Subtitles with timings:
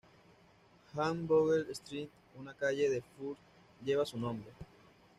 [0.95, 3.37] Hans-Vogel-Strasse, una calle en Fürth,
[3.85, 4.47] lleva su nombre.